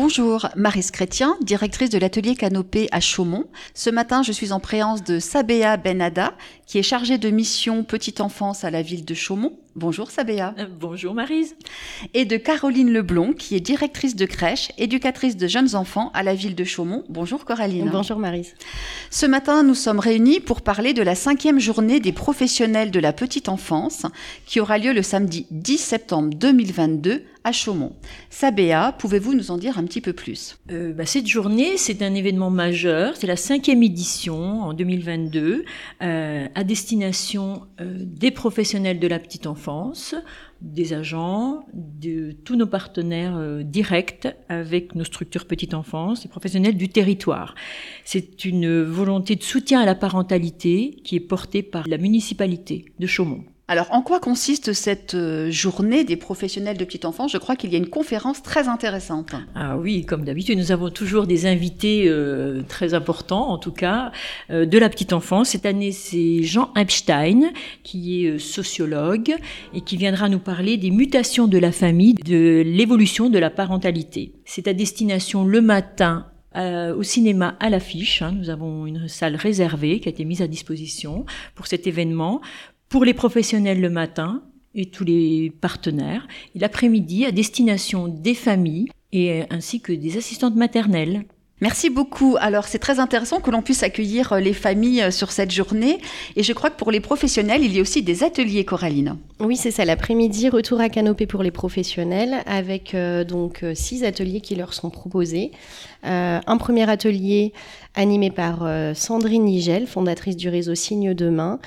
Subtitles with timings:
[0.00, 3.46] Bonjour, Marise Chrétien, directrice de l'atelier Canopée à Chaumont.
[3.74, 6.34] Ce matin, je suis en préance de Sabéa Benada,
[6.68, 9.58] qui est chargée de mission petite enfance à la ville de Chaumont.
[9.74, 10.54] Bonjour Sabéa.
[10.58, 11.56] Euh, bonjour Marise.
[12.12, 16.34] Et de Caroline Leblon, qui est directrice de crèche, éducatrice de jeunes enfants à la
[16.34, 17.04] ville de Chaumont.
[17.08, 17.88] Bonjour Coraline.
[17.90, 18.54] Bonjour Marise.
[19.10, 23.14] Ce matin, nous sommes réunis pour parler de la cinquième journée des professionnels de la
[23.14, 24.04] petite enfance,
[24.44, 27.92] qui aura lieu le samedi 10 septembre 2022 à Chaumont.
[28.30, 30.58] Sabéa, pouvez-vous nous en dire un petit peu plus?
[30.70, 33.16] Euh, bah, Cette journée, c'est un événement majeur.
[33.16, 35.64] C'est la cinquième édition en 2022
[36.02, 40.16] euh, à destination des professionnels de la petite enfance
[40.60, 46.76] des agents, de tous nos partenaires euh, directs avec nos structures petite enfance et professionnels
[46.76, 47.54] du territoire.
[48.04, 53.06] C'est une volonté de soutien à la parentalité qui est portée par la municipalité de
[53.06, 53.44] Chaumont.
[53.70, 57.70] Alors, en quoi consiste cette euh, journée des professionnels de petite enfance Je crois qu'il
[57.70, 59.34] y a une conférence très intéressante.
[59.54, 64.10] Ah oui, comme d'habitude, nous avons toujours des invités euh, très importants, en tout cas,
[64.48, 65.50] euh, de la petite enfance.
[65.50, 67.50] Cette année, c'est Jean Epstein,
[67.82, 69.34] qui est sociologue
[69.74, 74.32] et qui viendra nous parler des mutations de la famille, de l'évolution de la parentalité.
[74.46, 76.26] C'est à destination le matin
[76.56, 78.20] au cinéma à l'affiche.
[78.20, 78.32] Hein.
[78.32, 82.40] Nous avons une salle réservée qui a été mise à disposition pour cet événement
[82.88, 84.42] pour les professionnels le matin
[84.74, 90.56] et tous les partenaires, et l'après-midi à destination des familles et ainsi que des assistantes
[90.56, 91.24] maternelles.
[91.60, 92.36] Merci beaucoup.
[92.40, 95.98] Alors c'est très intéressant que l'on puisse accueillir euh, les familles euh, sur cette journée
[96.36, 99.16] et je crois que pour les professionnels, il y a aussi des ateliers Coraline.
[99.40, 104.40] Oui, c'est ça l'après-midi retour à canopée pour les professionnels avec euh, donc six ateliers
[104.40, 105.50] qui leur sont proposés.
[106.04, 107.52] un premier atelier
[107.94, 108.64] animé par
[108.94, 111.58] Sandrine Nigel, fondatrice du réseau Signe Demain,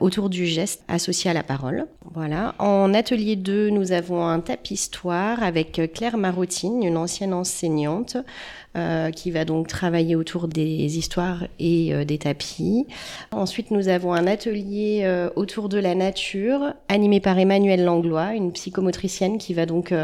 [0.00, 1.86] autour du geste associé à la parole.
[2.14, 2.54] Voilà.
[2.58, 8.16] En atelier 2, nous avons un tapis histoire avec Claire Marotine, une ancienne enseignante
[8.76, 12.88] euh, qui va donc travailler autour des histoires et euh, des tapis.
[13.30, 18.50] Ensuite, nous avons un atelier euh, autour de la nature, animé par Emmanuelle Langlois, une
[18.50, 19.94] psychomotricienne qui va donc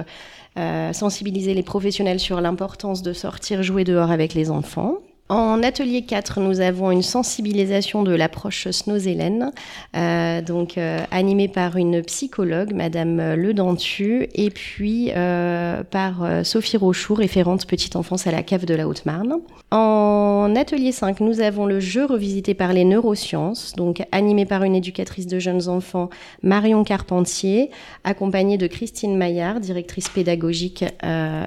[0.92, 4.98] sensibiliser les professionnels sur l'importance de sortir jouer dehors avec les enfants.
[5.30, 9.52] En atelier 4, nous avons une sensibilisation de l'approche Snozelen,
[9.96, 16.76] euh, donc euh, animée par une psychologue, Madame Ledentu, et puis euh, par euh, Sophie
[16.76, 19.36] Rochoux, référente petite enfance à la cave de la Haute-Marne.
[19.70, 24.74] En atelier 5, nous avons le jeu revisité par les neurosciences, donc animé par une
[24.74, 26.10] éducatrice de jeunes enfants,
[26.42, 27.70] Marion Carpentier,
[28.02, 30.84] accompagnée de Christine Maillard, directrice pédagogique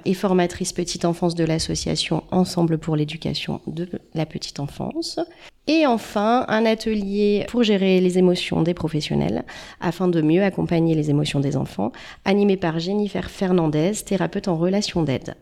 [0.05, 5.19] et formatrice petite enfance de l'association Ensemble pour l'éducation de la petite enfance.
[5.67, 9.43] Et enfin, un atelier pour gérer les émotions des professionnels
[9.79, 11.91] afin de mieux accompagner les émotions des enfants,
[12.25, 15.35] animé par Jennifer Fernandez, thérapeute en relation d'aide.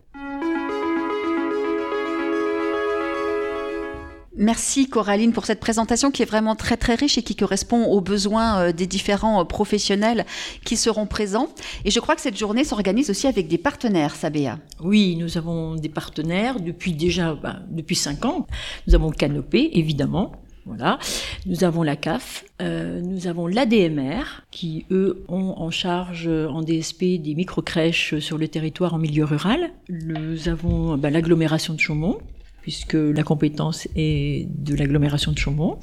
[4.37, 7.99] Merci Coraline pour cette présentation qui est vraiment très très riche et qui correspond aux
[7.99, 10.25] besoins euh, des différents euh, professionnels
[10.63, 11.49] qui seront présents.
[11.83, 14.57] Et je crois que cette journée s'organise aussi avec des partenaires, Sabéa.
[14.79, 18.47] Oui, nous avons des partenaires depuis déjà ben, depuis cinq ans.
[18.87, 20.31] Nous avons Canopé, évidemment.
[20.65, 20.97] Voilà.
[21.45, 27.19] Nous avons la CAF, euh, nous avons l'ADMR, qui eux ont en charge en DSP
[27.19, 29.71] des micro-crèches sur le territoire en milieu rural.
[29.89, 32.19] Nous avons ben, l'agglomération de Chaumont,
[32.61, 35.79] puisque la compétence est de l'agglomération de Chaumont.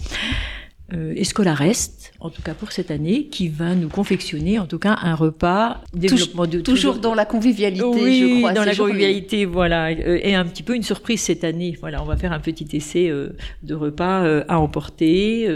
[0.95, 4.97] Euh, Escolarest, en tout cas pour cette année, qui va nous confectionner en tout cas
[5.03, 8.55] un repas développement de toujours, dans la convivialité, je crois.
[8.55, 11.77] dans la convivialité, voilà, euh, et un petit peu une surprise cette année.
[11.79, 15.47] Voilà, on va faire un petit essai euh, de repas euh, à emporter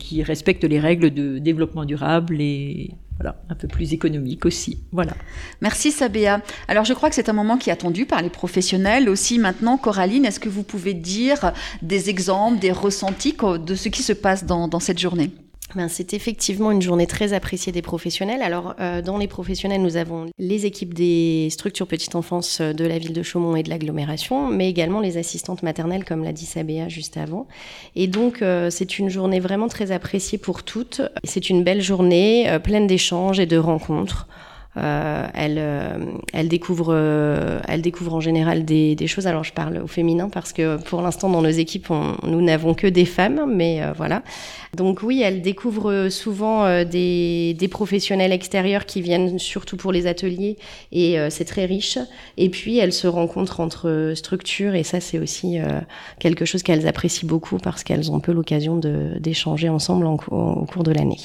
[0.00, 2.90] qui respecte les règles de développement durable et
[3.20, 4.78] voilà, un peu plus économique aussi.
[4.92, 5.12] Voilà.
[5.60, 6.40] Merci Sabéa.
[6.68, 9.38] Alors je crois que c'est un moment qui est attendu par les professionnels aussi.
[9.38, 11.52] Maintenant, Coraline, est-ce que vous pouvez dire
[11.82, 13.36] des exemples, des ressentis
[13.66, 15.32] de ce qui se passe dans cette journée?
[15.74, 18.42] Ben, c'est effectivement une journée très appréciée des professionnels.
[18.42, 22.98] Alors, euh, dans les professionnels, nous avons les équipes des structures petite enfance de la
[22.98, 26.88] ville de Chaumont et de l'agglomération, mais également les assistantes maternelles, comme l'a dit Sabéa
[26.88, 27.46] juste avant.
[27.96, 31.02] Et donc, euh, c'est une journée vraiment très appréciée pour toutes.
[31.24, 34.26] C'est une belle journée, euh, pleine d'échanges et de rencontres.
[34.76, 35.98] Euh, elle, euh,
[36.32, 39.26] elle découvre, euh, elle découvre en général des, des, choses.
[39.26, 42.74] Alors je parle au féminin parce que pour l'instant dans nos équipes, on, nous n'avons
[42.74, 44.22] que des femmes, mais voilà.
[44.76, 50.56] Donc oui, elle découvre souvent des, des, professionnels extérieurs qui viennent surtout pour les ateliers
[50.92, 51.98] et c'est très riche.
[52.36, 55.58] Et puis elle se rencontre entre structures et ça c'est aussi
[56.20, 60.84] quelque chose qu'elles apprécient beaucoup parce qu'elles ont peu l'occasion d'échanger ensemble en, au cours
[60.84, 61.18] de l'année.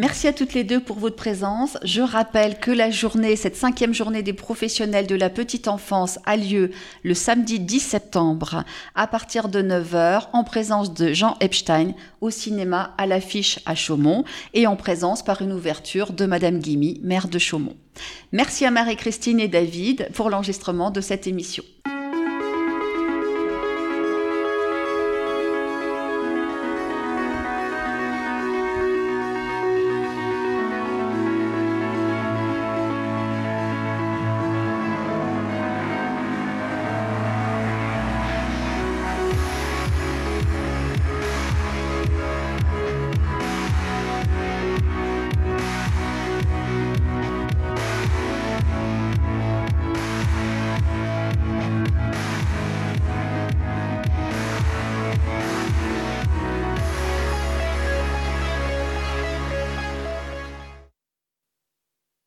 [0.00, 1.76] Merci à toutes les deux pour votre présence.
[1.82, 6.36] Je rappelle que la journée, cette cinquième journée des professionnels de la petite enfance a
[6.36, 6.70] lieu
[7.02, 8.62] le samedi 10 septembre
[8.94, 14.22] à partir de 9h en présence de Jean Epstein au cinéma à l'affiche à Chaumont
[14.54, 17.74] et en présence par une ouverture de Madame Guimy, maire de Chaumont.
[18.30, 21.64] Merci à Marie-Christine et David pour l'enregistrement de cette émission.